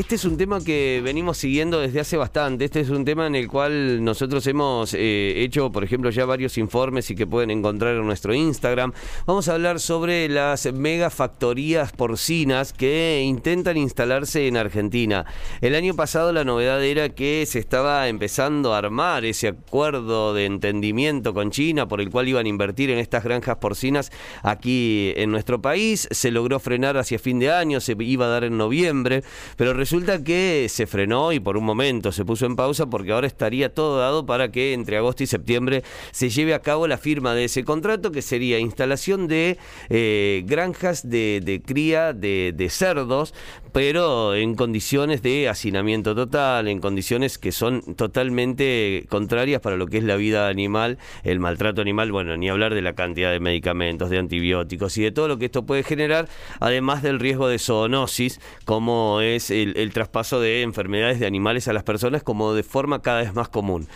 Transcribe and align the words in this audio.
Este 0.00 0.14
es 0.14 0.24
un 0.24 0.38
tema 0.38 0.64
que 0.64 1.02
venimos 1.04 1.36
siguiendo 1.36 1.78
desde 1.78 2.00
hace 2.00 2.16
bastante. 2.16 2.64
Este 2.64 2.80
es 2.80 2.88
un 2.88 3.04
tema 3.04 3.26
en 3.26 3.34
el 3.34 3.48
cual 3.48 4.02
nosotros 4.02 4.46
hemos 4.46 4.94
eh, 4.94 5.34
hecho, 5.42 5.70
por 5.70 5.84
ejemplo, 5.84 6.08
ya 6.08 6.24
varios 6.24 6.56
informes 6.56 7.10
y 7.10 7.14
que 7.14 7.26
pueden 7.26 7.50
encontrar 7.50 7.94
en 7.94 8.06
nuestro 8.06 8.32
Instagram. 8.32 8.94
Vamos 9.26 9.48
a 9.48 9.52
hablar 9.52 9.78
sobre 9.78 10.30
las 10.30 10.72
megafactorías 10.72 11.92
porcinas 11.92 12.72
que 12.72 13.20
intentan 13.22 13.76
instalarse 13.76 14.46
en 14.46 14.56
Argentina. 14.56 15.26
El 15.60 15.74
año 15.74 15.94
pasado 15.94 16.32
la 16.32 16.44
novedad 16.44 16.82
era 16.82 17.10
que 17.10 17.44
se 17.44 17.58
estaba 17.58 18.08
empezando 18.08 18.72
a 18.72 18.78
armar 18.78 19.26
ese 19.26 19.48
acuerdo 19.48 20.32
de 20.32 20.46
entendimiento 20.46 21.34
con 21.34 21.50
China 21.50 21.88
por 21.88 22.00
el 22.00 22.08
cual 22.08 22.26
iban 22.26 22.46
a 22.46 22.48
invertir 22.48 22.88
en 22.88 23.00
estas 23.00 23.22
granjas 23.22 23.56
porcinas 23.56 24.10
aquí 24.42 25.12
en 25.16 25.30
nuestro 25.30 25.60
país. 25.60 26.08
Se 26.10 26.30
logró 26.30 26.58
frenar 26.58 26.96
hacia 26.96 27.18
fin 27.18 27.38
de 27.38 27.52
año, 27.52 27.80
se 27.80 27.94
iba 27.98 28.24
a 28.24 28.30
dar 28.30 28.44
en 28.44 28.56
noviembre, 28.56 29.22
pero 29.56 29.74
resulta 29.74 29.89
que 30.24 30.66
se 30.68 30.86
frenó 30.86 31.32
y 31.32 31.40
por 31.40 31.56
un 31.56 31.64
momento 31.64 32.12
se 32.12 32.24
puso 32.24 32.46
en 32.46 32.54
pausa 32.54 32.86
porque 32.86 33.10
ahora 33.10 33.26
estaría 33.26 33.74
todo 33.74 33.98
dado 33.98 34.24
para 34.24 34.52
que 34.52 34.72
entre 34.72 34.96
agosto 34.96 35.24
y 35.24 35.26
septiembre 35.26 35.82
se 36.12 36.30
lleve 36.30 36.54
a 36.54 36.60
cabo 36.60 36.86
la 36.86 36.96
firma 36.96 37.34
de 37.34 37.46
ese 37.46 37.64
contrato 37.64 38.12
que 38.12 38.22
sería 38.22 38.60
instalación 38.60 39.26
de 39.26 39.58
eh, 39.88 40.44
granjas 40.46 41.08
de, 41.08 41.60
cría 41.66 42.12
de, 42.12 42.52
de 42.56 42.70
cerdos, 42.70 43.34
pero 43.72 44.34
en 44.34 44.54
condiciones 44.54 45.22
de 45.22 45.48
hacinamiento 45.48 46.14
total, 46.14 46.68
en 46.68 46.80
condiciones 46.80 47.38
que 47.38 47.52
son 47.52 47.80
totalmente 47.96 49.06
contrarias 49.08 49.62
para 49.62 49.76
lo 49.76 49.86
que 49.86 49.98
es 49.98 50.04
la 50.04 50.16
vida 50.16 50.48
animal, 50.48 50.98
el 51.24 51.40
maltrato 51.40 51.80
animal, 51.80 52.12
bueno, 52.12 52.36
ni 52.36 52.50
hablar 52.50 52.74
de 52.74 52.82
la 52.82 52.92
cantidad 52.92 53.30
de 53.30 53.40
medicamentos, 53.40 54.10
de 54.10 54.18
antibióticos 54.18 54.98
y 54.98 55.02
de 55.02 55.10
todo 55.10 55.26
lo 55.26 55.38
que 55.38 55.46
esto 55.46 55.64
puede 55.64 55.84
generar, 55.84 56.28
además 56.58 57.02
del 57.02 57.18
riesgo 57.18 57.48
de 57.48 57.58
zoonosis, 57.58 58.40
como 58.64 59.20
es 59.22 59.50
el 59.50 59.70
el, 59.76 59.92
traspaso 59.92 60.40
de 60.40 60.62
enfermedades 60.62 61.20
de 61.20 61.26
animales 61.26 61.68
a 61.68 61.72
las 61.72 61.82
personas 61.82 62.22
como 62.22 62.54
de 62.54 62.62
forma 62.62 63.02
cada 63.02 63.20
vez 63.20 63.34
más 63.34 63.48
común. 63.48 63.86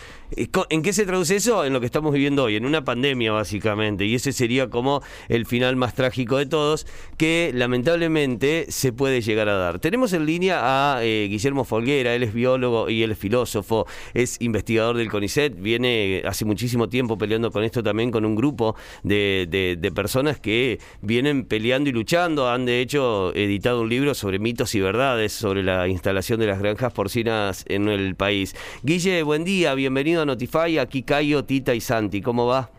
¿En 0.70 0.82
qué 0.82 0.92
se 0.92 1.06
traduce 1.06 1.36
eso? 1.36 1.64
En 1.64 1.72
lo 1.72 1.80
que 1.80 1.86
estamos 1.86 2.12
viviendo 2.12 2.44
hoy, 2.44 2.56
en 2.56 2.66
una 2.66 2.84
pandemia 2.84 3.32
básicamente, 3.32 4.04
y 4.04 4.16
ese 4.16 4.32
sería 4.32 4.68
como 4.68 5.02
el 5.28 5.46
final 5.46 5.76
más 5.76 5.94
trágico 5.94 6.38
de 6.38 6.46
todos, 6.46 6.86
que 7.16 7.52
lamentablemente 7.54 8.66
se 8.68 8.92
puede 8.92 9.20
llegar 9.20 9.48
a 9.48 9.56
dar. 9.56 9.63
Tenemos 9.80 10.12
en 10.12 10.26
línea 10.26 10.60
a 10.62 11.04
eh, 11.04 11.26
Guillermo 11.30 11.64
Folguera, 11.64 12.14
él 12.14 12.22
es 12.22 12.34
biólogo 12.34 12.90
y 12.90 13.02
él 13.02 13.12
es 13.12 13.18
filósofo, 13.18 13.86
es 14.12 14.40
investigador 14.40 14.96
del 14.96 15.10
CONICET, 15.10 15.60
viene 15.60 16.22
hace 16.26 16.44
muchísimo 16.44 16.88
tiempo 16.88 17.16
peleando 17.16 17.50
con 17.50 17.64
esto 17.64 17.82
también 17.82 18.10
con 18.10 18.24
un 18.24 18.36
grupo 18.36 18.76
de, 19.02 19.46
de 19.50 19.92
personas 19.92 20.38
que 20.40 20.78
vienen 21.00 21.44
peleando 21.44 21.90
y 21.90 21.92
luchando, 21.92 22.48
han 22.48 22.66
de 22.66 22.80
hecho 22.80 23.34
editado 23.34 23.80
un 23.80 23.88
libro 23.88 24.14
sobre 24.14 24.38
mitos 24.38 24.74
y 24.74 24.80
verdades, 24.80 25.32
sobre 25.32 25.62
la 25.62 25.88
instalación 25.88 26.40
de 26.40 26.46
las 26.46 26.58
granjas 26.58 26.92
porcinas 26.92 27.64
en 27.68 27.88
el 27.88 28.14
país. 28.14 28.54
Guille, 28.82 29.22
buen 29.22 29.44
día, 29.44 29.74
bienvenido 29.74 30.22
a 30.22 30.26
Notify, 30.26 30.78
aquí 30.78 31.02
Cayo, 31.02 31.44
Tita 31.44 31.74
y 31.74 31.80
Santi, 31.80 32.20
¿cómo 32.20 32.46
va? 32.46 32.70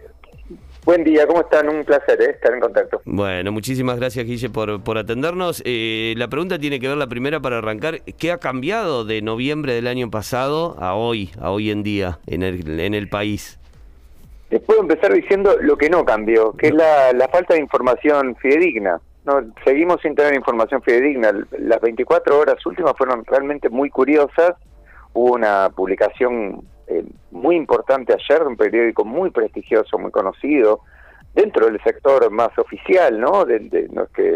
Buen 0.86 1.04
día, 1.04 1.26
¿cómo 1.26 1.42
están? 1.42 1.68
Un 1.68 1.84
placer 1.84 2.22
¿eh? 2.22 2.30
estar 2.30 2.54
en 2.54 2.60
contacto. 2.60 3.02
Bueno, 3.06 3.52
muchísimas 3.52 3.98
gracias 3.98 4.24
Guille 4.24 4.52
por, 4.52 4.84
por 4.84 5.00
atendernos. 5.00 5.64
Eh, 5.66 6.14
la 6.16 6.28
pregunta 6.28 6.60
tiene 6.60 6.80
que 6.80 6.88
ver, 6.88 6.96
la 6.96 7.08
primera 7.08 7.40
para 7.40 7.58
arrancar, 7.58 8.02
¿qué 8.20 8.32
ha 8.32 8.38
cambiado 8.38 9.04
de 9.04 9.24
noviembre 9.24 9.74
del 9.74 9.88
año 9.88 10.12
pasado 10.12 10.76
a 10.80 10.94
hoy, 10.94 11.32
a 11.42 11.50
hoy 11.50 11.72
en 11.72 11.82
día 11.82 12.20
en 12.28 12.44
el, 12.44 12.80
en 12.80 12.94
el 12.94 13.10
país? 13.10 13.60
Les 14.52 14.62
puedo 14.62 14.82
empezar 14.82 15.12
diciendo 15.12 15.56
lo 15.60 15.76
que 15.76 15.90
no 15.90 16.06
cambió, 16.06 16.52
que 16.54 16.68
es 16.68 16.76
la, 16.76 17.14
la 17.14 17.30
falta 17.30 17.56
de 17.56 17.62
información 17.62 18.36
fidedigna. 18.36 19.02
No, 19.26 19.42
seguimos 19.64 20.00
sin 20.04 20.14
tener 20.14 20.36
información 20.36 20.84
fidedigna. 20.84 21.32
Las 21.58 21.82
24 21.82 22.40
horas 22.40 22.64
últimas 22.64 22.94
fueron 22.96 23.26
realmente 23.26 23.70
muy 23.70 23.90
curiosas. 23.90 24.52
Hubo 25.14 25.34
una 25.34 25.72
publicación 25.76 26.62
eh, 26.88 27.04
muy 27.46 27.58
importante 27.58 28.12
ayer 28.12 28.42
un 28.42 28.58
periódico 28.58 29.06
muy 29.06 29.30
prestigioso, 29.30 30.00
muy 30.00 30.10
conocido, 30.10 30.82
dentro 31.36 31.68
del 31.68 31.80
sector 31.84 32.32
más 32.32 32.58
oficial, 32.58 33.20
¿no? 33.20 33.46
De, 33.46 33.88
no 33.92 34.04
es 34.04 34.10
que 34.10 34.32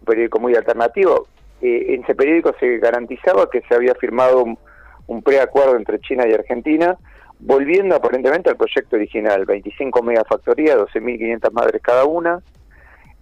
un 0.00 0.04
periódico 0.04 0.40
muy 0.40 0.56
alternativo. 0.56 1.28
Eh, 1.62 1.94
en 1.94 2.02
ese 2.02 2.16
periódico 2.16 2.52
se 2.58 2.78
garantizaba 2.78 3.48
que 3.48 3.62
se 3.68 3.74
había 3.76 3.94
firmado 3.94 4.42
un, 4.42 4.58
un 5.06 5.22
preacuerdo 5.22 5.76
entre 5.76 6.00
China 6.00 6.26
y 6.26 6.32
Argentina, 6.32 6.96
volviendo 7.38 7.94
aparentemente 7.94 8.50
al 8.50 8.56
proyecto 8.56 8.96
original, 8.96 9.44
25 9.44 10.02
megafactorías, 10.02 10.76
12.500 10.76 11.52
madres 11.52 11.82
cada 11.82 12.04
una, 12.04 12.42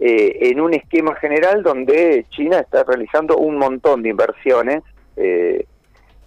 eh, 0.01 0.49
en 0.49 0.59
un 0.59 0.73
esquema 0.73 1.15
general 1.17 1.63
donde 1.63 2.25
China 2.31 2.61
está 2.61 2.83
realizando 2.85 3.37
un 3.37 3.59
montón 3.59 4.03
de 4.03 4.09
inversiones 4.09 4.83
eh, 5.17 5.67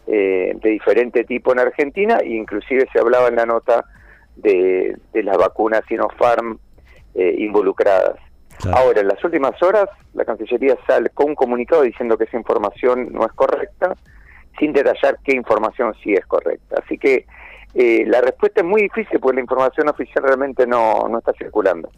eh, 0.07 0.53
de 0.55 0.69
diferente 0.69 1.23
tipo 1.23 1.51
en 1.51 1.59
Argentina, 1.59 2.19
e 2.21 2.29
inclusive 2.29 2.87
se 2.91 2.99
hablaba 2.99 3.27
en 3.27 3.35
la 3.35 3.45
nota 3.45 3.85
de, 4.35 4.97
las 5.13 5.37
vacunas 5.37 5.81
Sinopharm 5.87 6.59
involucradas. 7.15 8.17
Ahora, 8.73 8.99
en 8.99 9.07
las 9.07 9.23
últimas 9.23 9.61
horas, 9.63 9.87
la 10.13 10.25
Cancillería 10.25 10.75
sale 10.85 11.09
con 11.11 11.29
un 11.29 11.35
comunicado 11.35 11.83
diciendo 11.83 12.17
que 12.17 12.25
esa 12.25 12.35
información 12.35 13.07
no 13.13 13.25
es 13.25 13.31
correcta, 13.31 13.95
sin 14.59 14.73
detallar 14.73 15.17
qué 15.23 15.33
información 15.33 15.93
sí 16.03 16.13
es 16.13 16.25
correcta. 16.25 16.81
Así 16.83 16.97
que 16.97 17.25
la 17.73 18.19
respuesta 18.19 18.59
es 18.61 18.67
muy 18.67 18.81
difícil 18.81 19.19
porque 19.21 19.35
la 19.35 19.41
información 19.41 19.87
oficial 19.87 20.25
realmente 20.25 20.67
no, 20.67 21.07
no 21.07 21.19
está 21.19 21.31
circulando. 21.33 21.89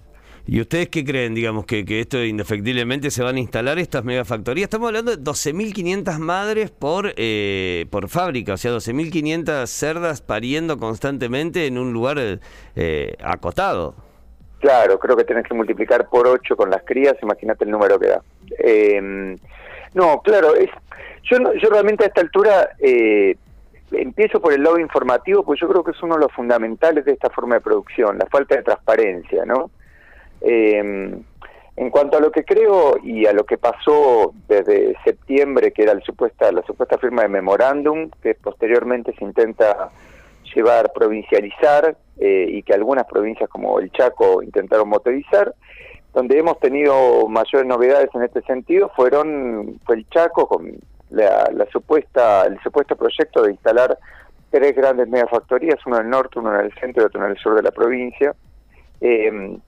¿Y 0.50 0.62
ustedes 0.62 0.88
qué 0.88 1.04
creen, 1.04 1.36
digamos, 1.36 1.66
que, 1.66 1.84
que 1.84 2.00
esto 2.00 2.24
indefectiblemente 2.24 3.12
se 3.12 3.22
van 3.22 3.36
a 3.36 3.40
instalar 3.40 3.80
estas 3.80 4.06
megafactorías? 4.06 4.64
Estamos 4.64 4.88
hablando 4.88 5.12
de 5.12 5.22
12.500 5.22 6.20
madres 6.20 6.72
por, 6.72 7.12
eh, 7.18 7.86
por 7.92 8.08
fábrica, 8.08 8.54
o 8.54 8.58
sea, 8.58 8.72
12.500 8.72 9.68
cerdas 9.68 10.22
pariendo 10.22 10.78
constantemente 10.78 11.66
en 11.66 11.78
un 11.78 11.92
lugar 11.92 12.40
eh, 12.78 13.16
acotado. 13.22 13.94
Claro, 14.60 14.98
creo 14.98 15.18
que 15.18 15.26
tenés 15.26 15.44
que 15.44 15.54
multiplicar 15.54 16.08
por 16.08 16.26
8 16.26 16.56
con 16.56 16.70
las 16.70 16.82
crías, 16.84 17.16
imagínate 17.22 17.66
el 17.66 17.72
número 17.72 18.00
que 18.00 18.08
da. 18.08 18.22
Eh, 18.58 19.38
no, 19.96 20.22
claro, 20.22 20.56
es, 20.56 20.70
yo, 21.24 21.38
yo 21.62 21.70
realmente 21.70 22.06
a 22.06 22.08
esta 22.08 22.22
altura 22.22 22.70
eh, 22.80 23.36
empiezo 23.92 24.40
por 24.40 24.54
el 24.54 24.64
lado 24.64 24.80
informativo, 24.80 25.44
pues 25.44 25.60
yo 25.60 25.68
creo 25.68 25.84
que 25.84 25.92
es 25.92 26.02
uno 26.02 26.16
de 26.16 26.22
los 26.22 26.32
fundamentales 26.32 27.04
de 27.04 27.12
esta 27.12 27.30
forma 27.30 27.56
de 27.56 27.62
producción, 27.62 28.18
la 28.18 28.28
falta 28.28 28.56
de 28.56 28.64
transparencia, 28.64 29.44
¿no? 29.46 29.72
Eh, 30.42 31.18
en 31.78 31.92
cuanto 31.92 32.18
a 32.18 32.20
lo 32.20 32.32
que 32.32 32.44
creo 32.44 32.98
y 33.04 33.28
a 33.28 33.34
lo 33.34 33.46
que 33.46 33.60
pasó 33.60 34.34
desde 34.48 34.96
septiembre, 35.04 35.72
que 35.72 35.84
era 35.84 35.94
la 35.94 36.02
supuesta, 36.02 36.52
la 36.52 36.64
supuesta 36.64 36.98
firma 36.98 37.22
de 37.22 37.28
memorándum, 37.28 38.10
que 38.24 38.34
posteriormente 38.34 39.14
se 39.14 39.24
intenta 39.24 39.92
llevar 40.56 40.92
provincializar 40.92 41.96
eh, 42.18 42.48
y 42.50 42.64
que 42.64 42.74
algunas 42.74 43.06
provincias 43.06 43.48
como 43.48 43.80
el 43.80 43.92
Chaco 43.92 44.42
intentaron 44.42 44.90
motorizar, 44.90 45.54
donde 46.16 46.40
hemos 46.40 46.60
tenido 46.60 47.28
mayores 47.28 47.68
novedades 47.68 48.10
en 48.16 48.24
este 48.24 48.42
sentido 48.42 48.92
fueron 48.96 49.80
fue 49.86 49.98
el 49.98 50.10
Chaco 50.10 50.48
con 50.48 50.72
la, 51.12 51.48
supuesta 51.72 52.48
el 52.48 52.60
supuesto 52.62 52.96
proyecto 52.96 53.44
de 53.44 53.52
instalar 53.52 54.00
tres 54.50 54.76
grandes 54.76 55.08
megafactorías, 55.10 55.78
uno 55.86 55.98
en 55.98 56.06
el 56.06 56.10
norte, 56.10 56.40
uno 56.40 56.60
en 56.60 56.66
el 56.66 56.74
centro 56.80 57.04
y 57.04 57.06
otro 57.06 57.24
en 57.24 57.32
el 57.32 57.38
sur 57.38 57.54
de 57.54 57.62
la 57.62 57.72
provincia. 57.72 58.34
Eh, 59.00 59.60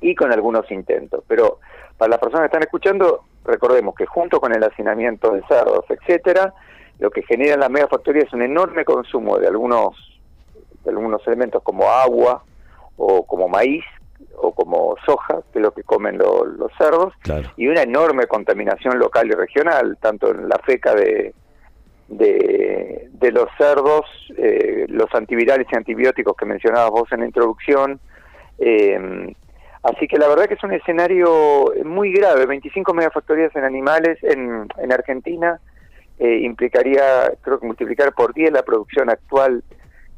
y 0.00 0.14
con 0.14 0.32
algunos 0.32 0.70
intentos. 0.70 1.24
Pero 1.26 1.60
para 1.96 2.10
las 2.10 2.18
personas 2.18 2.42
que 2.42 2.56
están 2.56 2.62
escuchando, 2.62 3.24
recordemos 3.44 3.94
que 3.94 4.06
junto 4.06 4.40
con 4.40 4.54
el 4.54 4.62
hacinamiento 4.62 5.32
de 5.32 5.42
cerdos, 5.48 5.84
etcétera, 5.88 6.54
lo 6.98 7.10
que 7.10 7.22
genera 7.22 7.56
la 7.56 7.68
megafactoría 7.68 8.22
es 8.22 8.32
un 8.32 8.42
enorme 8.42 8.84
consumo 8.84 9.38
de 9.38 9.46
algunos, 9.46 10.20
de 10.84 10.90
algunos 10.90 11.26
elementos 11.26 11.62
como 11.62 11.88
agua 11.88 12.44
o 12.96 13.26
como 13.26 13.48
maíz 13.48 13.84
o 14.36 14.52
como 14.52 14.96
soja, 15.04 15.40
que 15.52 15.58
es 15.58 15.62
lo 15.62 15.72
que 15.72 15.82
comen 15.82 16.18
los 16.18 16.70
cerdos, 16.78 17.12
y 17.56 17.68
una 17.68 17.82
enorme 17.82 18.26
contaminación 18.26 18.98
local 18.98 19.28
y 19.28 19.32
regional, 19.32 19.98
tanto 20.00 20.30
en 20.30 20.48
la 20.48 20.58
feca 20.64 20.94
de, 20.94 21.34
de, 22.08 23.08
de 23.12 23.32
los 23.32 23.48
cerdos, 23.58 24.06
eh, 24.36 24.86
los 24.88 25.12
antivirales 25.14 25.66
y 25.70 25.76
antibióticos 25.76 26.36
que 26.36 26.46
mencionabas 26.46 26.90
vos 26.90 27.12
en 27.12 27.20
la 27.20 27.26
introducción, 27.26 28.00
eh, 28.58 29.34
Así 29.82 30.06
que 30.06 30.18
la 30.18 30.28
verdad 30.28 30.46
que 30.46 30.54
es 30.54 30.64
un 30.64 30.72
escenario 30.72 31.72
muy 31.84 32.12
grave. 32.12 32.46
25 32.46 32.92
megafactorías 32.92 33.54
en 33.56 33.64
animales 33.64 34.18
en, 34.22 34.68
en 34.76 34.92
Argentina 34.92 35.58
eh, 36.18 36.40
implicaría, 36.42 37.32
creo 37.40 37.58
que 37.58 37.66
multiplicar 37.66 38.12
por 38.12 38.34
10 38.34 38.52
la 38.52 38.62
producción 38.62 39.08
actual 39.08 39.64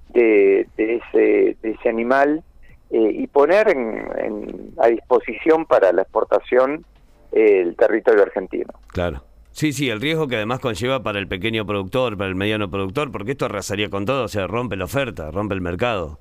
de, 0.09 0.67
de, 0.77 0.97
ese, 0.97 1.57
de 1.63 1.71
ese 1.71 1.89
animal 1.89 2.43
eh, 2.91 3.11
y 3.13 3.27
poner 3.29 3.69
en, 3.69 4.75
a 4.79 4.89
disposición 4.89 5.65
para 5.65 5.93
la 5.93 6.03
exportación 6.03 6.85
el 7.31 7.77
territorio 7.77 8.23
argentino. 8.23 8.71
Claro. 8.89 9.23
Sí, 9.53 9.73
sí, 9.73 9.91
el 9.91 10.01
riesgo 10.01 10.29
que 10.29 10.37
además 10.37 10.61
conlleva 10.61 11.03
para 11.03 11.19
el 11.19 11.29
pequeño 11.29 11.65
productor, 11.67 12.17
para 12.17 12.29
el 12.29 12.35
mediano 12.35 12.71
productor, 12.71 13.13
porque 13.13 13.33
esto 13.33 13.45
arrasaría 13.45 13.89
con 13.89 14.05
todo, 14.05 14.25
o 14.25 14.29
sea, 14.29 14.47
rompe 14.47 14.77
la 14.77 14.87
oferta, 14.87 15.31
rompe 15.31 15.55
el 15.55 15.61
mercado. 15.61 16.19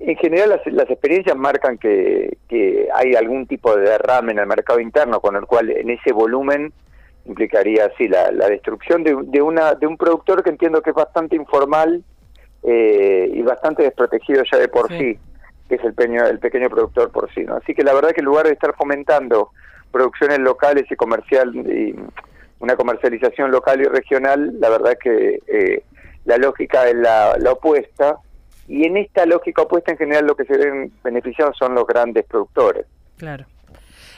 En 0.00 0.16
general 0.16 0.50
las, 0.50 0.66
las 0.66 0.90
experiencias 0.90 1.36
marcan 1.36 1.78
que, 1.78 2.36
que, 2.48 2.88
hay 2.94 3.14
algún 3.14 3.46
tipo 3.46 3.74
de 3.74 3.88
derrame 3.88 4.32
en 4.32 4.38
el 4.38 4.46
mercado 4.46 4.80
interno, 4.80 5.20
con 5.20 5.36
el 5.36 5.46
cual 5.46 5.70
en 5.70 5.90
ese 5.90 6.12
volumen 6.12 6.72
implicaría 7.24 7.86
así 7.86 8.08
la, 8.08 8.30
la 8.30 8.48
destrucción 8.48 9.02
de, 9.02 9.16
de, 9.24 9.42
una, 9.42 9.74
de 9.74 9.86
un 9.86 9.96
productor 9.96 10.42
que 10.42 10.50
entiendo 10.50 10.82
que 10.82 10.90
es 10.90 10.96
bastante 10.96 11.34
informal 11.34 12.04
eh, 12.62 13.30
y 13.32 13.42
bastante 13.42 13.82
desprotegido 13.82 14.42
ya 14.50 14.58
de 14.58 14.68
por 14.68 14.88
sí, 14.88 15.18
que 15.68 15.74
es 15.74 15.84
el 15.84 15.94
pequeño, 15.94 16.24
el 16.26 16.38
pequeño 16.38 16.68
productor 16.68 17.10
porcino. 17.10 17.56
Así 17.56 17.74
que 17.74 17.82
la 17.82 17.94
verdad 17.94 18.10
que 18.10 18.20
en 18.20 18.26
lugar 18.26 18.46
de 18.46 18.52
estar 18.52 18.74
fomentando 18.76 19.50
producciones 19.90 20.38
locales 20.38 20.84
y 20.90 20.96
comercial 20.96 21.54
y 21.54 21.94
una 22.58 22.76
comercialización 22.76 23.50
local 23.50 23.80
y 23.80 23.84
regional, 23.84 24.54
la 24.60 24.68
verdad 24.68 24.96
que 25.02 25.40
eh, 25.46 25.82
la 26.24 26.38
lógica 26.38 26.88
es 26.88 26.94
la, 26.94 27.36
la 27.38 27.52
opuesta 27.52 28.18
y 28.68 28.84
en 28.84 28.96
esta 28.96 29.26
lógica 29.26 29.62
opuesta 29.62 29.92
en 29.92 29.98
general 29.98 30.26
lo 30.26 30.34
que 30.34 30.44
se 30.44 30.56
ven 30.56 30.92
beneficiados 31.02 31.56
son 31.58 31.74
los 31.74 31.86
grandes 31.86 32.24
productores. 32.26 32.86
Claro. 33.16 33.46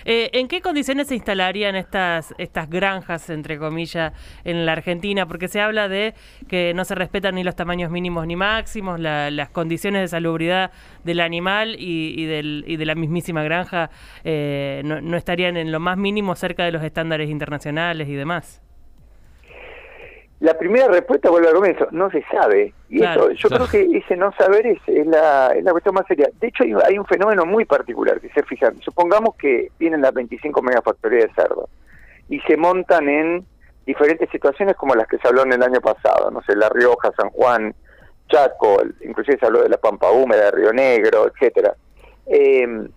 Eh, 0.05 0.31
¿En 0.33 0.49
qué 0.49 0.63
condiciones 0.63 1.09
se 1.09 1.17
instalarían 1.17 1.77
estas, 1.77 2.35
estas 2.39 2.71
granjas, 2.71 3.29
entre 3.31 3.59
comillas, 3.59 4.13
en 4.45 4.65
la 4.65 4.73
Argentina? 4.73 5.27
Porque 5.27 5.49
se 5.49 5.61
habla 5.61 5.89
de 5.89 6.15
que 6.49 6.73
no 6.73 6.85
se 6.85 6.95
respetan 6.95 7.35
ni 7.35 7.45
los 7.45 7.57
tamaños 7.57 7.91
mínimos 7.91 8.27
ni 8.27 8.37
máximos, 8.37 8.99
las 9.01 9.51
condiciones 9.51 10.03
de 10.03 10.09
salubridad 10.09 10.71
del 11.05 11.21
animal 11.21 11.77
y, 11.79 12.25
del, 12.27 12.65
y 12.67 12.77
de 12.77 12.87
la 12.87 12.95
mismísima 12.95 13.43
granja 13.43 13.91
eh, 14.25 14.83
no, 14.85 15.01
no 15.01 15.17
estarían 15.17 15.57
en 15.57 15.73
lo 15.73 15.81
más 15.81 15.99
mínimo 15.99 16.35
cerca 16.37 16.65
de 16.65 16.73
los 16.73 16.83
estándares 16.83 17.29
internacionales 17.29 18.09
y 18.09 18.15
demás. 18.15 18.63
La 20.41 20.57
primera 20.57 20.87
respuesta 20.87 21.31
vuelve 21.31 21.49
al 21.49 21.55
comienzo, 21.55 21.89
no 21.91 22.11
se 22.11 22.23
sabe. 22.31 22.73
Y 22.89 23.03
eso, 23.03 23.31
yo 23.33 23.49
creo 23.49 23.67
que 23.67 23.99
ese 23.99 24.17
no 24.17 24.33
saber 24.33 24.67
es, 24.67 24.79
la, 25.07 25.49
es, 25.49 25.65
la, 25.65 25.73
cuestión 25.73 25.95
más 25.97 26.07
seria. 26.07 26.29
De 26.41 26.47
hecho, 26.47 26.63
hay, 26.85 26.97
un 26.97 27.07
fenómeno 27.07 27.45
muy 27.45 27.65
particular 27.65 28.21
que 28.21 28.29
se 28.31 28.45
fijan. 28.45 28.81
Supongamos 28.81 29.35
que 29.35 29.73
vienen 29.79 30.01
las 30.01 30.15
25 30.15 30.63
megafactorías 30.63 31.25
de 31.25 31.35
cerdo 31.35 31.69
y 32.29 32.39
se 32.41 32.57
montan 32.57 33.09
en 33.09 33.45
diferentes 33.85 34.31
situaciones 34.31 34.77
como 34.77 34.95
las 34.95 35.09
que 35.09 35.19
se 35.19 35.27
habló 35.27 35.43
en 35.43 35.55
el 35.55 35.63
año 35.63 35.81
pasado, 35.81 36.31
no 36.31 36.41
sé, 36.43 36.55
La 36.55 36.69
Rioja, 36.69 37.11
San 37.17 37.31
Juan, 37.31 37.75
Chaco, 38.29 38.83
inclusive 39.01 39.39
se 39.39 39.47
habló 39.47 39.63
de 39.63 39.71
la 39.71 39.79
Pampa 39.79 40.11
Húmeda, 40.11 40.45
de 40.45 40.51
Río 40.53 40.73
Negro, 40.73 41.27
etcétera. 41.27 41.75
Eh, 42.27 42.89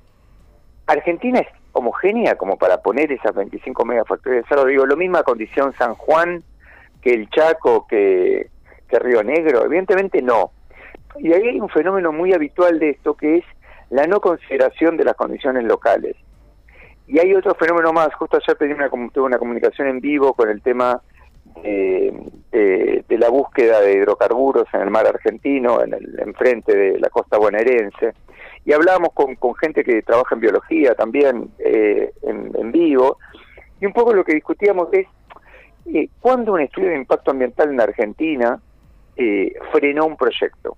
Argentina 0.85 1.39
es 1.39 1.47
homogénea 1.73 2.35
como 2.35 2.57
para 2.57 2.81
poner 2.81 3.11
esas 3.11 3.33
25 3.33 3.85
megafactorías 3.85 4.43
de 4.43 4.49
cerdo. 4.49 4.65
Digo, 4.65 4.85
lo 4.85 4.97
misma 4.97 5.23
condición 5.23 5.73
San 5.77 5.95
Juan, 5.95 6.43
que 7.01 7.13
el 7.13 7.29
Chaco, 7.29 7.87
que, 7.87 8.49
que 8.87 8.99
Río 8.99 9.23
Negro? 9.23 9.65
Evidentemente 9.65 10.21
no. 10.21 10.51
Y 11.19 11.33
ahí 11.33 11.49
hay 11.49 11.59
un 11.59 11.69
fenómeno 11.69 12.11
muy 12.11 12.33
habitual 12.33 12.79
de 12.79 12.91
esto 12.91 13.15
que 13.15 13.37
es 13.37 13.45
la 13.89 14.07
no 14.07 14.21
consideración 14.21 14.97
de 14.97 15.03
las 15.03 15.15
condiciones 15.15 15.63
locales. 15.65 16.15
Y 17.07 17.19
hay 17.19 17.33
otro 17.33 17.53
fenómeno 17.55 17.91
más, 17.91 18.13
justo 18.15 18.37
ayer 18.37 18.57
pedí 18.57 18.71
una, 18.71 18.89
tuve 18.89 19.25
una 19.25 19.37
comunicación 19.37 19.89
en 19.89 19.99
vivo 19.99 20.33
con 20.33 20.49
el 20.49 20.61
tema 20.61 21.01
de, 21.61 23.03
la 23.09 23.29
búsqueda 23.29 23.81
de 23.81 23.93
hidrocarburos 23.93 24.65
en 24.73 24.81
el 24.81 24.89
mar 24.89 25.05
argentino, 25.05 25.83
en 25.83 25.93
el 25.93 26.19
enfrente 26.19 26.75
de 26.75 26.99
la 26.99 27.09
costa 27.09 27.37
bonaerense, 27.37 28.13
y 28.65 28.73
hablábamos 28.73 29.09
con, 29.13 29.35
con 29.35 29.53
gente 29.55 29.83
que 29.83 30.01
trabaja 30.01 30.35
en 30.35 30.41
biología 30.41 30.95
también 30.95 31.51
eh, 31.59 32.11
en, 32.23 32.51
en 32.57 32.71
vivo, 32.71 33.17
y 33.79 33.85
un 33.85 33.93
poco 33.93 34.13
lo 34.13 34.23
que 34.23 34.33
discutíamos 34.33 34.87
es 34.93 35.07
eh, 35.85 36.09
cuando 36.19 36.53
un 36.53 36.61
estudio 36.61 36.89
de 36.89 36.97
impacto 36.97 37.31
ambiental 37.31 37.69
en 37.69 37.81
Argentina 37.81 38.59
eh, 39.15 39.53
frenó 39.71 40.05
un 40.05 40.17
proyecto. 40.17 40.77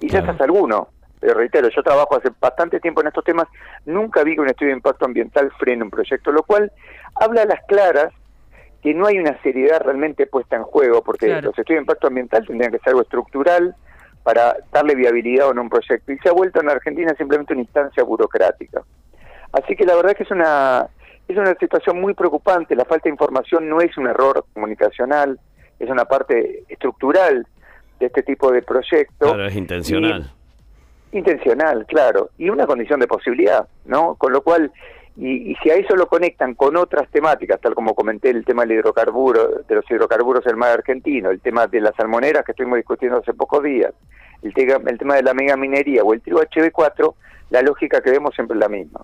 Y 0.00 0.08
ya 0.08 0.18
estás 0.18 0.40
alguno, 0.40 0.88
pero 1.20 1.34
reitero, 1.34 1.68
yo 1.68 1.82
trabajo 1.82 2.16
hace 2.16 2.30
bastante 2.40 2.80
tiempo 2.80 3.00
en 3.00 3.08
estos 3.08 3.24
temas, 3.24 3.46
nunca 3.84 4.22
vi 4.22 4.34
que 4.34 4.42
un 4.42 4.48
estudio 4.48 4.70
de 4.70 4.76
impacto 4.76 5.06
ambiental 5.06 5.50
frene 5.58 5.82
un 5.82 5.90
proyecto, 5.90 6.32
lo 6.32 6.42
cual 6.42 6.70
habla 7.14 7.42
a 7.42 7.46
las 7.46 7.64
claras 7.66 8.12
que 8.82 8.94
no 8.94 9.06
hay 9.06 9.18
una 9.18 9.40
seriedad 9.42 9.80
realmente 9.82 10.26
puesta 10.26 10.56
en 10.56 10.62
juego, 10.62 11.02
porque 11.02 11.28
los 11.28 11.58
estudios 11.58 11.78
de 11.78 11.82
impacto 11.82 12.06
ambiental 12.08 12.46
tendrían 12.46 12.70
que 12.70 12.78
ser 12.78 12.90
algo 12.90 13.02
estructural 13.02 13.74
para 14.22 14.56
darle 14.72 14.94
viabilidad 14.94 15.48
a 15.48 15.60
un 15.60 15.68
proyecto, 15.68 16.12
y 16.12 16.18
se 16.18 16.28
ha 16.28 16.32
vuelto 16.32 16.60
en 16.60 16.70
Argentina 16.70 17.14
simplemente 17.16 17.52
una 17.52 17.62
instancia 17.62 18.04
burocrática. 18.04 18.82
Así 19.52 19.74
que 19.74 19.86
la 19.86 19.96
verdad 19.96 20.12
es 20.12 20.18
que 20.18 20.24
es 20.24 20.30
una 20.30 20.88
es 21.28 21.36
una 21.36 21.54
situación 21.54 22.00
muy 22.00 22.14
preocupante. 22.14 22.76
La 22.76 22.84
falta 22.84 23.04
de 23.04 23.10
información 23.10 23.68
no 23.68 23.80
es 23.80 23.96
un 23.96 24.06
error 24.06 24.44
comunicacional, 24.52 25.38
es 25.78 25.90
una 25.90 26.04
parte 26.04 26.64
estructural 26.68 27.46
de 27.98 28.06
este 28.06 28.22
tipo 28.22 28.52
de 28.52 28.62
proyectos. 28.62 29.32
Claro, 29.32 29.46
es 29.46 29.56
intencional. 29.56 30.30
intencional, 31.12 31.86
claro. 31.86 32.30
Y 32.38 32.48
una 32.48 32.66
condición 32.66 33.00
de 33.00 33.06
posibilidad, 33.06 33.66
¿no? 33.86 34.14
Con 34.14 34.32
lo 34.32 34.42
cual, 34.42 34.70
y, 35.16 35.52
y, 35.52 35.54
si 35.56 35.70
a 35.70 35.74
eso 35.74 35.96
lo 35.96 36.06
conectan 36.06 36.54
con 36.54 36.76
otras 36.76 37.10
temáticas, 37.10 37.60
tal 37.60 37.74
como 37.74 37.94
comenté 37.94 38.30
el 38.30 38.44
tema 38.44 38.62
del 38.62 38.78
hidrocarburo, 38.78 39.62
de 39.66 39.74
los 39.74 39.90
hidrocarburos 39.90 40.44
del 40.44 40.56
mar 40.56 40.72
argentino, 40.72 41.30
el 41.30 41.40
tema 41.40 41.66
de 41.66 41.80
las 41.80 41.94
salmoneras 41.96 42.44
que 42.44 42.52
estuvimos 42.52 42.76
discutiendo 42.76 43.18
hace 43.18 43.32
pocos 43.34 43.62
días, 43.62 43.92
el, 44.42 44.52
el 44.56 44.98
tema 44.98 45.14
de 45.16 45.22
la 45.22 45.34
mega 45.34 45.56
minería 45.56 46.02
o 46.04 46.12
el 46.12 46.20
trigo 46.20 46.40
HB4, 46.40 47.14
la 47.50 47.62
lógica 47.62 48.00
que 48.00 48.10
vemos 48.10 48.34
siempre 48.34 48.56
es 48.56 48.60
la 48.60 48.68
misma. 48.68 49.00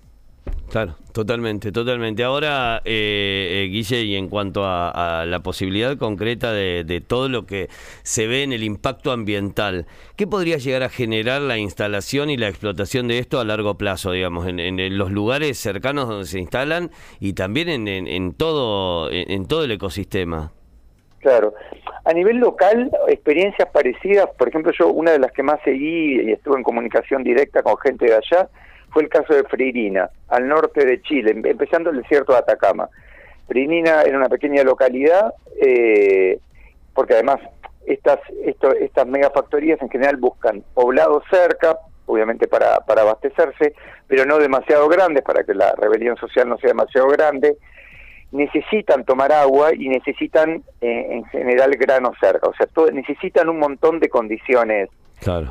Claro, 0.73 0.95
totalmente, 1.13 1.71
totalmente. 1.71 2.25
Ahora, 2.25 2.81
eh, 2.87 3.67
eh, 3.67 3.69
Guille, 3.71 4.05
y 4.05 4.17
en 4.17 4.31
cuanto 4.31 4.63
a, 4.65 5.27
la 5.27 5.41
posibilidad 5.41 5.99
concreta 5.99 6.51
de, 6.51 7.03
todo 7.07 7.29
lo 7.29 7.45
que 7.45 7.69
se 8.03 8.27
ve 8.27 8.43
en 8.43 8.55
el 8.55 8.65
impacto 8.65 9.13
ambiental, 9.13 9.85
¿qué 10.17 10.27
podría 10.27 10.57
llegar 10.57 10.83
a 10.83 10.89
generar 10.89 11.43
la 11.43 11.59
instalación 11.59 12.31
y 12.31 12.39
la 12.39 12.49
explotación 12.49 13.07
de 13.07 13.19
esto 13.19 13.39
a 13.39 13.45
largo 13.45 13.77
plazo, 13.77 14.13
digamos, 14.13 14.49
en, 14.49 14.97
los 14.97 15.11
lugares 15.11 15.59
cercanos 15.59 16.09
donde 16.09 16.25
se 16.25 16.39
instalan 16.39 16.91
y 17.21 17.35
también 17.35 17.69
en, 17.87 18.33
todo, 18.33 19.11
en, 19.13 19.47
todo 19.47 19.65
el 19.65 19.73
ecosistema? 19.73 20.53
Claro. 21.19 21.53
A 22.07 22.15
nivel 22.15 22.39
local, 22.39 22.91
experiencias 23.09 23.69
parecidas, 23.71 24.27
por 24.39 24.49
ejemplo, 24.49 24.73
yo 24.73 24.89
una 24.89 25.11
de 25.11 25.19
las 25.19 25.33
que 25.33 25.43
más 25.43 25.61
seguí 25.65 26.23
y 26.23 26.33
estuve 26.33 26.57
en 26.57 26.63
comunicación 26.63 27.23
directa 27.23 27.63
con 27.63 27.77
gente 27.77 28.07
de 28.07 28.15
allá, 28.15 28.49
fue 28.93 29.03
el 29.03 29.09
caso 29.09 29.35
de 29.35 29.45
Freirina, 29.45 30.11
al 30.29 30.49
norte 30.49 30.85
de 30.85 31.01
Chile, 31.03 31.33
em, 31.33 31.45
empezando 31.45 31.91
el 31.91 32.03
desierto 32.03 32.33
de 32.33 32.39
Atacama. 32.39 32.89
Freirina 33.49 34.03
era 34.03 34.17
una 34.17 34.29
pequeña 34.29 34.63
localidad, 34.63 35.33
eh, 35.61 36.39
porque 36.95 37.15
además 37.15 37.39
estas, 37.87 38.21
esto, 38.45 38.73
estas 38.73 39.07
megafactorías 39.07 39.81
en 39.83 39.91
general 39.91 40.17
buscan 40.17 40.63
poblados 40.75 41.25
cerca, 41.31 41.77
obviamente 42.07 42.47
para, 42.47 42.81
para 42.81 43.03
abastecerse, 43.03 43.75
pero 44.07 44.27
no 44.27 44.39
demasiado 44.39 44.89
grandes, 44.89 45.25
para 45.25 45.45
que 45.45 45.55
la 45.55 45.75
rebelión 45.77 46.17
social 46.17 46.49
no 46.49 46.59
sea 46.59 46.69
demasiado 46.69 47.09
grande, 47.09 47.57
necesitan 48.31 49.05
tomar 49.05 49.33
agua 49.33 49.75
y 49.75 49.89
necesitan 49.89 50.63
eh, 50.81 51.07
en 51.11 51.25
general 51.27 51.71
grano 51.73 52.13
cerca, 52.21 52.49
o 52.49 52.55
sea, 52.55 52.67
necesitan 52.93 53.49
un 53.49 53.59
montón 53.59 54.01
de 54.01 54.09
condiciones 54.09 54.89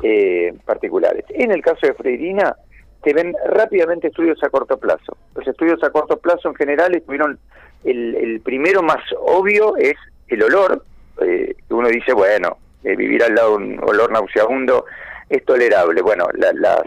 eh, 0.02 0.54
particulares. 0.64 1.24
En 1.30 1.50
el 1.52 1.62
caso 1.62 1.86
de 1.86 1.94
Freirina, 1.94 2.56
se 3.02 3.12
ven 3.12 3.34
rápidamente 3.46 4.08
estudios 4.08 4.42
a 4.42 4.50
corto 4.50 4.78
plazo. 4.78 5.16
Los 5.34 5.46
estudios 5.46 5.82
a 5.82 5.90
corto 5.90 6.18
plazo 6.18 6.48
en 6.48 6.54
general 6.54 6.94
estuvieron, 6.94 7.38
el, 7.84 8.40
primero 8.44 8.82
más 8.82 9.02
obvio 9.18 9.76
es 9.76 9.96
el 10.28 10.42
olor, 10.42 10.84
eh, 11.20 11.54
uno 11.70 11.88
dice, 11.88 12.12
bueno, 12.12 12.58
eh, 12.84 12.96
vivir 12.96 13.22
al 13.22 13.34
lado 13.34 13.58
de 13.58 13.64
un 13.64 13.80
olor 13.82 14.12
nauseabundo 14.12 14.84
es 15.28 15.44
tolerable. 15.44 16.00
Bueno, 16.02 16.28
las 16.34 16.82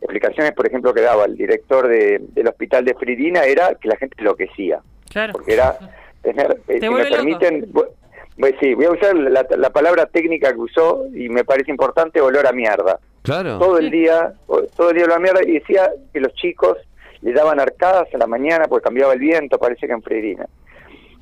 explicaciones, 0.00 0.52
por 0.52 0.66
ejemplo, 0.66 0.94
que 0.94 1.02
daba 1.02 1.26
el 1.26 1.36
director 1.36 1.88
de, 1.88 2.18
del 2.20 2.48
hospital 2.48 2.84
de 2.84 2.94
Fridina 2.94 3.44
era 3.44 3.74
que 3.74 3.88
la 3.88 3.96
gente 3.96 4.16
enloquecía. 4.18 4.80
Claro. 5.10 5.32
Porque 5.34 5.52
era 5.52 5.76
tener, 6.22 6.58
eh, 6.68 6.78
si 6.80 6.88
me 6.88 7.04
permiten, 7.04 7.70
pues 7.72 8.54
sí, 8.60 8.74
voy 8.74 8.86
a 8.86 8.92
usar 8.92 9.14
la, 9.14 9.46
la 9.56 9.70
palabra 9.70 10.06
técnica 10.06 10.52
que 10.52 10.58
usó 10.58 11.06
y 11.12 11.28
me 11.28 11.44
parece 11.44 11.70
importante, 11.70 12.20
olor 12.20 12.46
a 12.46 12.52
mierda. 12.52 12.98
Claro. 13.22 13.58
Todo 13.58 13.78
el 13.78 13.90
día, 13.90 14.32
todo 14.76 14.90
el 14.90 14.96
día 14.96 15.06
la 15.06 15.18
mierda, 15.18 15.40
y 15.44 15.52
decía 15.52 15.90
que 16.12 16.20
los 16.20 16.32
chicos 16.34 16.78
le 17.20 17.32
daban 17.32 17.60
arcadas 17.60 18.08
a 18.14 18.18
la 18.18 18.26
mañana 18.26 18.66
porque 18.66 18.84
cambiaba 18.84 19.12
el 19.12 19.20
viento, 19.20 19.58
parece 19.58 19.86
que 19.86 19.92
en 19.92 20.02
Freirina. 20.02 20.46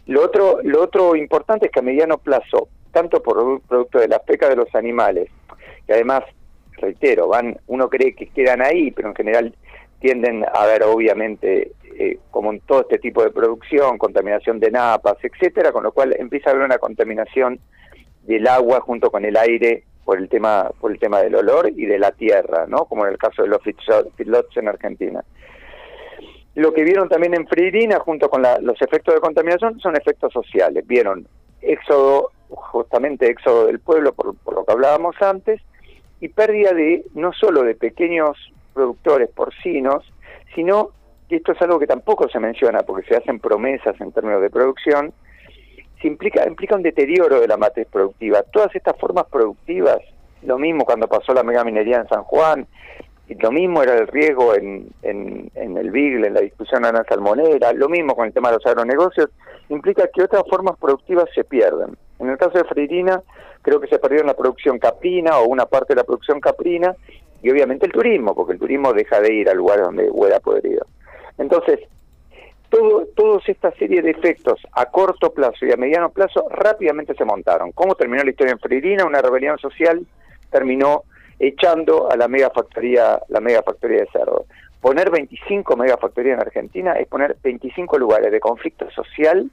Lo 0.06 0.24
otro, 0.24 0.60
lo 0.62 0.82
otro 0.82 1.16
importante 1.16 1.66
es 1.66 1.72
que 1.72 1.80
a 1.80 1.82
mediano 1.82 2.18
plazo, 2.18 2.68
tanto 2.92 3.22
por 3.22 3.60
producto 3.62 3.98
de 3.98 4.08
la 4.08 4.20
peca 4.20 4.48
de 4.48 4.56
los 4.56 4.74
animales, 4.74 5.28
que 5.86 5.92
además, 5.92 6.24
reitero, 6.72 7.28
van, 7.28 7.58
uno 7.66 7.90
cree 7.90 8.14
que 8.14 8.28
quedan 8.28 8.62
ahí, 8.62 8.90
pero 8.92 9.08
en 9.08 9.14
general 9.14 9.54
tienden 10.00 10.44
a 10.44 10.62
haber 10.62 10.84
obviamente, 10.84 11.72
eh, 11.98 12.18
como 12.30 12.52
en 12.52 12.60
todo 12.60 12.82
este 12.82 12.98
tipo 12.98 13.22
de 13.22 13.30
producción, 13.30 13.98
contaminación 13.98 14.60
de 14.60 14.70
napas, 14.70 15.16
etcétera, 15.22 15.72
con 15.72 15.82
lo 15.82 15.92
cual 15.92 16.14
empieza 16.18 16.50
a 16.50 16.52
haber 16.52 16.64
una 16.64 16.78
contaminación 16.78 17.58
del 18.22 18.46
agua 18.46 18.80
junto 18.80 19.10
con 19.10 19.24
el 19.24 19.36
aire 19.36 19.84
por 20.08 20.16
el 20.16 20.30
tema 20.30 20.70
por 20.80 20.90
el 20.90 20.98
tema 20.98 21.20
del 21.20 21.34
olor 21.34 21.68
y 21.68 21.84
de 21.84 21.98
la 21.98 22.12
tierra, 22.12 22.64
¿no? 22.66 22.86
Como 22.86 23.04
en 23.04 23.12
el 23.12 23.18
caso 23.18 23.42
de 23.42 23.48
los 23.48 23.60
feedlots 23.62 24.56
en 24.56 24.66
Argentina. 24.66 25.22
Lo 26.54 26.72
que 26.72 26.82
vieron 26.82 27.10
también 27.10 27.34
en 27.34 27.46
Freirina, 27.46 27.98
junto 27.98 28.30
con 28.30 28.40
los 28.40 28.80
efectos 28.80 29.14
de 29.14 29.20
contaminación, 29.20 29.78
son 29.80 29.96
efectos 29.96 30.32
sociales. 30.32 30.86
Vieron 30.86 31.28
éxodo, 31.60 32.30
justamente 32.48 33.28
éxodo 33.28 33.66
del 33.66 33.80
pueblo, 33.80 34.14
por, 34.14 34.34
lo 34.50 34.64
que 34.64 34.72
hablábamos 34.72 35.14
antes, 35.20 35.60
y 36.22 36.28
pérdida 36.28 36.72
de 36.72 37.04
no 37.12 37.34
solo 37.34 37.62
de 37.62 37.74
pequeños 37.74 38.38
productores 38.72 39.28
porcinos, 39.28 40.10
sino 40.54 40.92
y 41.28 41.34
esto 41.34 41.52
es 41.52 41.60
algo 41.60 41.78
que 41.78 41.86
tampoco 41.86 42.30
se 42.30 42.40
menciona 42.40 42.80
porque 42.80 43.06
se 43.06 43.16
hacen 43.16 43.40
promesas 43.40 44.00
en 44.00 44.10
términos 44.12 44.40
de 44.40 44.48
producción, 44.48 45.12
se 46.00 46.08
implica, 46.08 46.46
implica 46.46 46.76
un 46.76 46.82
deterioro 46.82 47.40
de 47.40 47.48
la 47.48 47.56
matriz 47.56 47.86
productiva. 47.90 48.42
Todas 48.42 48.74
estas 48.74 48.96
formas 48.98 49.26
productivas, 49.26 49.98
lo 50.42 50.58
mismo 50.58 50.84
cuando 50.84 51.08
pasó 51.08 51.32
la 51.32 51.42
megaminería 51.42 51.98
en 51.98 52.08
San 52.08 52.22
Juan, 52.24 52.66
lo 53.28 53.52
mismo 53.52 53.82
era 53.82 53.94
el 53.94 54.06
riesgo 54.06 54.54
en, 54.54 54.88
en, 55.02 55.76
el 55.76 55.90
Bigle, 55.90 56.28
en 56.28 56.34
la 56.34 56.40
discusión 56.40 56.82
de 56.82 56.92
la 56.92 57.04
salmonera, 57.04 57.72
lo 57.72 57.88
mismo 57.88 58.14
con 58.14 58.26
el 58.26 58.32
tema 58.32 58.48
de 58.48 58.56
los 58.56 58.66
agronegocios, 58.66 59.28
implica 59.68 60.08
que 60.08 60.22
otras 60.22 60.44
formas 60.48 60.78
productivas 60.78 61.28
se 61.34 61.44
pierden. 61.44 61.96
En 62.18 62.30
el 62.30 62.38
caso 62.38 62.56
de 62.56 62.64
Freirina, 62.64 63.22
creo 63.62 63.80
que 63.80 63.88
se 63.88 63.98
perdió 63.98 64.22
la 64.24 64.34
producción 64.34 64.78
caprina 64.78 65.38
o 65.38 65.46
una 65.46 65.66
parte 65.66 65.94
de 65.94 66.00
la 66.00 66.04
producción 66.04 66.40
caprina, 66.40 66.94
y 67.42 67.50
obviamente 67.50 67.86
el 67.86 67.92
turismo, 67.92 68.34
porque 68.34 68.54
el 68.54 68.58
turismo 68.58 68.92
deja 68.92 69.20
de 69.20 69.32
ir 69.32 69.48
al 69.48 69.58
lugar 69.58 69.80
donde 69.80 70.10
huela 70.10 70.40
podrido. 70.40 70.86
Entonces, 71.36 71.80
todo, 72.68 73.06
toda 73.14 73.40
esta 73.46 73.70
serie 73.72 74.02
de 74.02 74.10
efectos 74.10 74.60
a 74.72 74.86
corto 74.86 75.32
plazo 75.32 75.66
y 75.66 75.72
a 75.72 75.76
mediano 75.76 76.10
plazo 76.10 76.46
rápidamente 76.50 77.14
se 77.14 77.24
montaron. 77.24 77.72
¿Cómo 77.72 77.94
terminó 77.94 78.22
la 78.22 78.30
historia 78.30 78.52
en 78.52 78.58
Freirina? 78.58 79.04
Una 79.04 79.22
rebelión 79.22 79.58
social 79.58 80.06
terminó 80.50 81.04
echando 81.38 82.10
a 82.10 82.16
la 82.16 82.28
megafactoría, 82.28 83.20
la 83.28 83.40
megafactoría 83.40 84.00
de 84.00 84.08
cerdo. 84.12 84.46
Poner 84.80 85.10
25 85.10 85.76
megafactorías 85.76 86.34
en 86.34 86.40
Argentina 86.40 86.92
es 86.92 87.08
poner 87.08 87.36
25 87.42 87.98
lugares 87.98 88.30
de 88.30 88.40
conflicto 88.40 88.90
social 88.90 89.50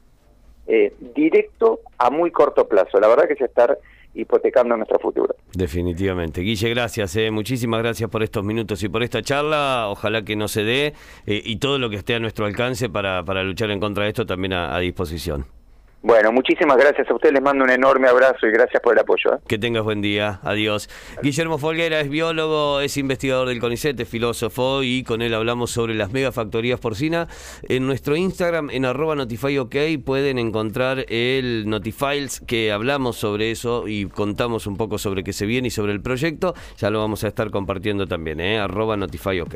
eh, 0.68 0.94
directo 1.00 1.82
a 1.98 2.10
muy 2.10 2.32
corto 2.32 2.68
plazo. 2.68 3.00
La 3.00 3.08
verdad 3.08 3.28
que 3.28 3.34
es 3.34 3.42
estar 3.42 3.78
hipotecando 4.16 4.76
nuestro 4.76 5.00
futuro. 5.00 5.36
Definitivamente. 5.54 6.42
Guille, 6.42 6.70
gracias, 6.70 7.16
eh. 7.16 7.32
muchísimas 7.32 7.82
gracias 7.82 8.10
por 8.10 8.24
estos 8.24 8.44
minutos 8.44 8.82
y 8.84 8.90
por 8.90 9.04
esta 9.04 9.22
charla. 9.22 9.88
Ojalá 9.90 10.24
que 10.24 10.36
no 10.36 10.48
se 10.48 10.64
dé 10.64 10.94
eh, 11.26 11.42
y 11.44 11.58
todo 11.58 11.80
lo 11.80 11.90
que 11.90 11.98
esté 11.98 12.16
a 12.16 12.20
nuestro 12.20 12.46
alcance 12.46 12.90
para, 12.90 13.24
para 13.24 13.44
luchar 13.44 13.72
en 13.72 13.80
contra 13.80 14.04
de 14.04 14.10
esto 14.10 14.26
también 14.26 14.54
a 14.54 14.78
disposición. 14.80 15.46
Bueno, 16.06 16.32
muchísimas 16.32 16.78
gracias 16.78 17.10
a 17.10 17.16
ustedes, 17.16 17.34
les 17.34 17.42
mando 17.42 17.64
un 17.64 17.72
enorme 17.72 18.08
abrazo 18.08 18.46
y 18.46 18.52
gracias 18.52 18.80
por 18.80 18.94
el 18.94 19.00
apoyo. 19.00 19.34
¿eh? 19.34 19.40
Que 19.48 19.58
tengas 19.58 19.82
buen 19.82 20.02
día, 20.02 20.40
adiós. 20.44 20.88
Guillermo 21.24 21.58
Folguera 21.58 22.00
es 22.00 22.10
biólogo, 22.10 22.80
es 22.80 22.96
investigador 22.98 23.48
del 23.48 23.60
CONICET, 23.60 24.00
es 24.00 24.08
filósofo 24.08 24.84
y 24.84 25.02
con 25.04 25.24
él 25.24 25.34
hablamos 25.34 25.72
sobre 25.72 25.96
las 25.96 26.12
megafactorías 26.12 26.80
porcina. 26.80 27.28
En 27.64 27.88
nuestro 27.88 28.16
Instagram, 28.16 28.70
en 28.70 28.86
arroba 28.86 29.16
notifyok, 29.16 29.74
pueden 30.06 30.38
encontrar 30.38 31.08
el 31.10 31.68
Notifiles 31.68 32.40
que 32.40 32.72
hablamos 32.72 33.18
sobre 33.18 33.50
eso 33.50 33.88
y 33.88 34.06
contamos 34.06 34.68
un 34.68 34.78
poco 34.78 35.00
sobre 35.00 35.24
qué 35.24 35.34
se 35.34 35.48
viene 35.48 35.70
y 35.70 35.72
sobre 35.72 35.92
el 35.92 36.04
proyecto. 36.04 36.54
Ya 36.78 36.92
lo 36.92 37.00
vamos 37.00 37.24
a 37.24 37.30
estar 37.30 37.50
compartiendo 37.50 38.06
también, 38.06 38.42
¿eh? 38.42 38.60
arroba 38.60 38.96
notifyok. 38.96 39.56